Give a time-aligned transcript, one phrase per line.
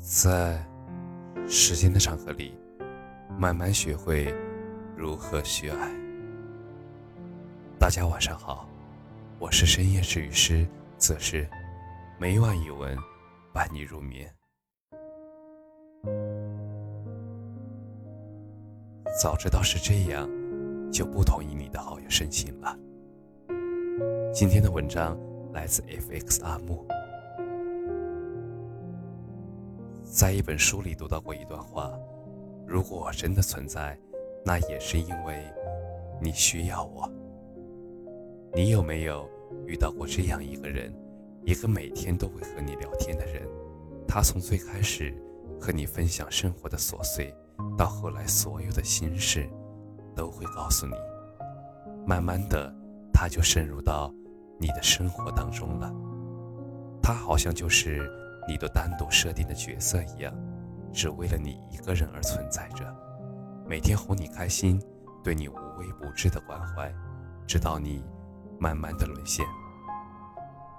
[0.00, 0.58] 在
[1.46, 2.54] 时间的长河里，
[3.38, 4.34] 慢慢学会
[4.96, 5.90] 如何去爱。
[7.78, 8.66] 大家晚上好，
[9.38, 10.66] 我是深夜治愈师
[10.96, 11.46] 则是
[12.18, 12.96] 每晚一文
[13.52, 14.26] 伴你入眠。
[19.20, 20.26] 早知道是这样，
[20.90, 22.74] 就不同意你的好友申请了。
[24.32, 25.14] 今天的文章
[25.52, 26.86] 来自 FX 阿木。
[30.10, 31.88] 在一本书里读到过一段话：
[32.66, 33.96] 如果我真的存在，
[34.44, 35.40] 那也是因为
[36.20, 37.08] 你需要我。
[38.52, 39.30] 你有没有
[39.68, 40.92] 遇到过这样一个人，
[41.44, 43.48] 一个每天都会和你聊天的人？
[44.08, 45.14] 他从最开始
[45.60, 47.32] 和你分享生活的琐碎，
[47.78, 49.48] 到后来所有的心事，
[50.16, 50.94] 都会告诉你。
[52.04, 52.74] 慢慢的，
[53.14, 54.12] 他就渗入到
[54.58, 55.94] 你的生活当中了。
[57.00, 58.10] 他好像就是。
[58.50, 60.34] 你都单独设定的角色一样，
[60.92, 62.84] 只为了你一个人而存在着，
[63.64, 64.82] 每天哄你开心，
[65.22, 66.92] 对你无微不至的关怀，
[67.46, 68.04] 直到你
[68.58, 69.46] 慢慢的沦陷。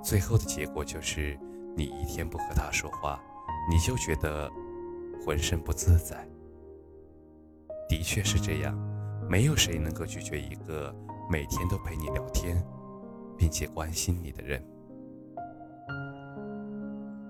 [0.00, 1.36] 最后的结果就是，
[1.76, 3.20] 你一天不和他说话，
[3.68, 4.48] 你就觉得
[5.24, 6.24] 浑身不自在。
[7.88, 8.78] 的确是这样，
[9.28, 10.94] 没有谁能够拒绝一个
[11.28, 12.64] 每天都陪你聊天，
[13.36, 14.64] 并且关心你的人。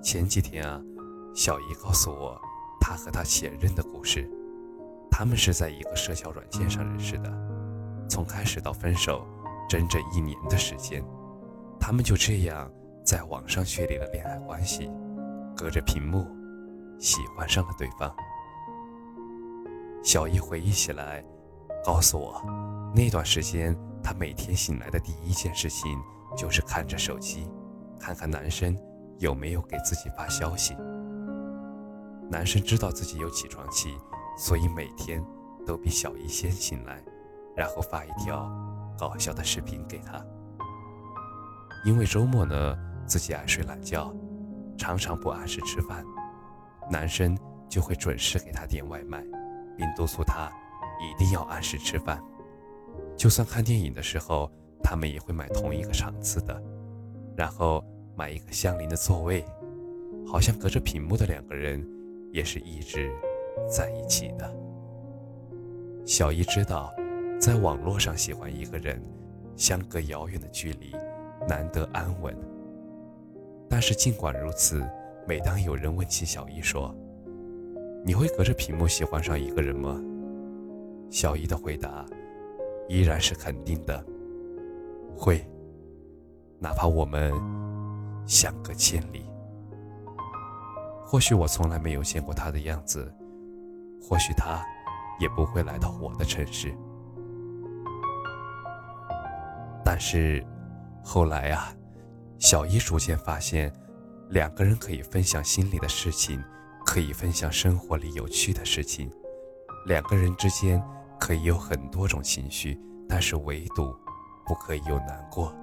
[0.06, 0.80] 前几天啊，
[1.34, 2.40] 小姨告诉我，
[2.80, 4.30] 她和她前任的故事。
[5.10, 7.32] 他们是在一个社交软件上认识的，
[8.08, 9.26] 从开始到分手，
[9.68, 11.04] 整整一年的时间，
[11.80, 12.70] 他们就这样
[13.04, 14.88] 在网上确立了恋爱关系，
[15.56, 16.24] 隔着屏幕
[17.00, 18.14] 喜欢上了对方。
[20.04, 21.20] 小姨回忆起来，
[21.84, 22.40] 告诉我，
[22.94, 26.00] 那段时间她每天醒来的第一件事情
[26.36, 27.50] 就是看着手机，
[27.98, 28.78] 看看男生。
[29.18, 30.76] 有没有给自己发消息？
[32.28, 33.96] 男生知道自己有起床气，
[34.36, 35.24] 所以每天
[35.64, 37.02] 都比小姨先醒来，
[37.56, 38.50] 然后发一条
[38.98, 40.22] 搞笑的视频给她。
[41.84, 42.76] 因为周末呢，
[43.06, 44.12] 自己爱睡懒觉，
[44.76, 46.04] 常常不按时吃饭，
[46.90, 47.38] 男生
[47.68, 49.22] 就会准时给她点外卖，
[49.76, 50.50] 并督促她
[51.00, 52.22] 一定要按时吃饭。
[53.16, 54.50] 就算看电影的时候，
[54.82, 56.62] 他们也会买同一个场次的，
[57.36, 57.82] 然后。
[58.16, 59.44] 买一个相邻的座位，
[60.26, 61.86] 好像隔着屏幕的两个人
[62.32, 63.12] 也是一直
[63.68, 64.50] 在一起的。
[66.06, 66.94] 小姨知道，
[67.38, 68.98] 在网络上喜欢一个人，
[69.54, 70.92] 相隔遥远的距离，
[71.46, 72.34] 难得安稳。
[73.68, 74.82] 但是尽管如此，
[75.28, 76.94] 每当有人问起小姨说
[78.02, 80.00] ：“你会隔着屏幕喜欢上一个人吗？”
[81.10, 82.06] 小姨的回答
[82.88, 84.02] 依然是肯定的
[85.14, 85.44] ：“会，
[86.58, 87.30] 哪怕我们……”
[88.26, 89.24] 相隔千里，
[91.04, 93.14] 或许我从来没有见过他的样子，
[94.02, 94.64] 或许他
[95.20, 96.74] 也不会来到我的城市。
[99.84, 100.44] 但是
[101.04, 101.72] 后来啊，
[102.38, 103.72] 小一逐渐发现，
[104.30, 106.42] 两个人可以分享心里的事情，
[106.84, 109.08] 可以分享生活里有趣的事情，
[109.86, 110.82] 两个人之间
[111.20, 112.76] 可以有很多种情绪，
[113.08, 113.94] 但是唯独
[114.44, 115.54] 不可以有难过，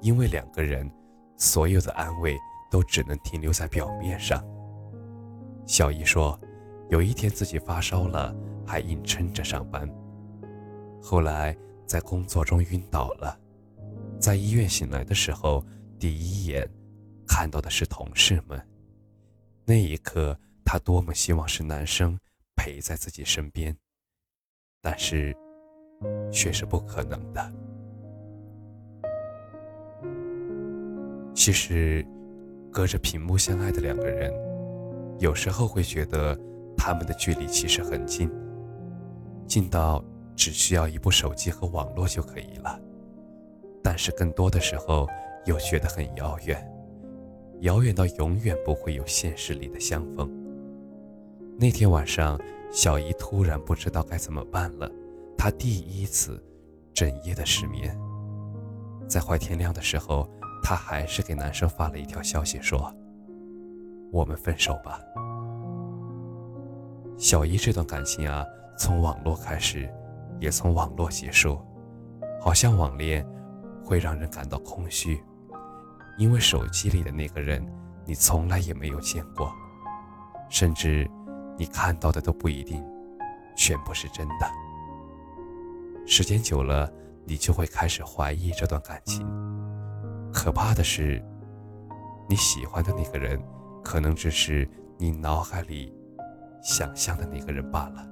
[0.00, 0.90] 因为两个人。
[1.38, 2.36] 所有的安慰
[2.70, 4.44] 都只能停留在表面上。
[5.66, 6.38] 小姨说，
[6.90, 8.34] 有一天自己发烧了，
[8.66, 9.88] 还硬撑着上班。
[11.00, 11.56] 后来
[11.86, 13.38] 在工作中晕倒了，
[14.18, 15.64] 在医院醒来的时候，
[15.98, 16.68] 第一眼
[17.26, 18.60] 看到的是同事们。
[19.64, 22.18] 那一刻，她多么希望是男生
[22.56, 23.76] 陪在自己身边，
[24.82, 25.36] 但是
[26.32, 27.52] 却是不可能的。
[31.48, 32.04] 其实，
[32.70, 34.30] 隔着屏幕相爱的两个人，
[35.18, 36.38] 有时候会觉得
[36.76, 38.30] 他们的距离其实很近，
[39.46, 40.04] 近到
[40.36, 42.78] 只需要一部手机和网络就可以了。
[43.82, 45.08] 但是更多的时候
[45.46, 46.62] 又觉得很遥远，
[47.60, 50.30] 遥远到永远不会有现实里的相逢。
[51.58, 52.38] 那天晚上，
[52.70, 54.92] 小姨突然不知道该怎么办了，
[55.34, 56.44] 她第一次
[56.92, 57.98] 整夜的失眠，
[59.08, 60.28] 在快天亮的时候。
[60.62, 62.94] 她还是给男生发了一条消息，说
[64.12, 65.00] ：“我们分手吧。”
[67.16, 68.44] 小姨这段感情啊，
[68.78, 69.92] 从网络开始，
[70.38, 71.60] 也从网络结束，
[72.40, 73.26] 好像网恋
[73.84, 75.20] 会让人感到空虚，
[76.16, 77.64] 因为手机里的那个人
[78.04, 79.52] 你从来也没有见过，
[80.48, 81.10] 甚至
[81.56, 82.84] 你看到的都不一定
[83.56, 84.46] 全部是真的。
[86.06, 86.90] 时间久了，
[87.26, 89.26] 你就会开始怀疑这段感情。
[90.38, 91.20] 可怕的是，
[92.28, 93.42] 你喜欢的那个人，
[93.82, 95.92] 可能只是你脑海里
[96.62, 98.08] 想象的那个人罢了。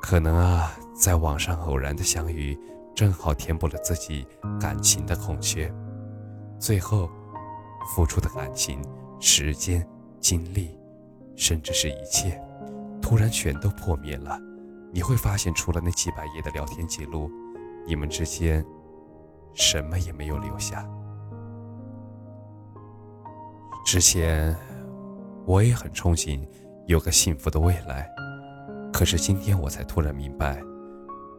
[0.00, 2.58] 可能啊，在网上偶然的相遇，
[2.94, 4.26] 正好填补了自己
[4.58, 5.70] 感情的空缺，
[6.58, 7.10] 最后
[7.94, 8.80] 付出的感情、
[9.20, 9.86] 时间、
[10.18, 10.78] 精力，
[11.34, 12.40] 甚至是一切，
[13.02, 14.40] 突然全都破灭了。
[14.94, 17.30] 你会发现，除了那几百页的聊天记录，
[17.86, 18.64] 你们之间
[19.54, 20.86] 什么也没有留下。
[23.84, 24.54] 之前
[25.46, 26.46] 我也很憧憬
[26.86, 28.08] 有个幸福的未来，
[28.92, 30.60] 可是今天我才突然明白，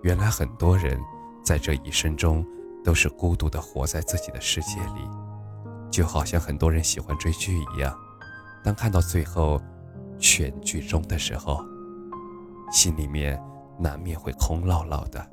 [0.04, 1.00] 原来很多人
[1.44, 2.46] 在这一生中
[2.84, 5.10] 都是孤独的活在自己的世界里，
[5.92, 7.94] 就好像很多人喜欢追剧一样，
[8.64, 9.62] 当看到最后
[10.18, 11.64] 全剧终的时候。
[12.70, 13.42] 心里面
[13.80, 15.26] 难免会空落落的。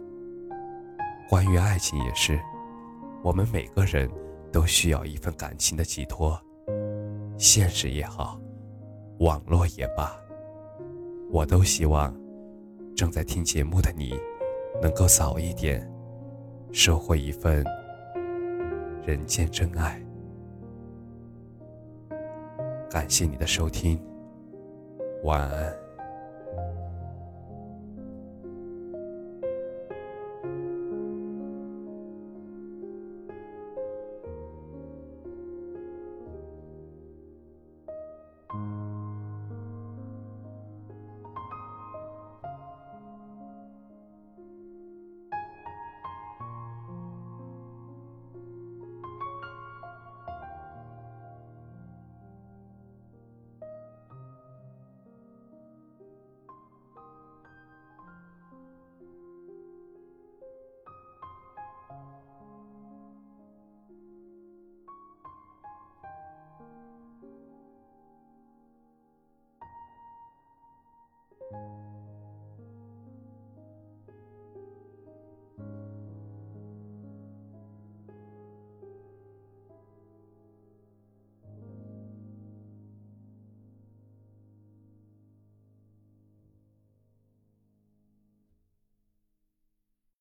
[1.29, 2.41] 关于爱情也是，
[3.25, 4.07] 我们每个人
[4.53, 6.39] 都需要一份感情的寄托，
[7.39, 8.39] 现实也好，
[9.21, 10.15] 网络也罢，
[11.31, 12.15] 我都希望
[12.95, 14.13] 正在听节目的你，
[14.83, 15.91] 能够早一点
[16.71, 17.65] 收获一份
[19.07, 19.99] 人间真爱。
[22.91, 23.99] 感谢你的收听，
[25.23, 25.84] 晚安。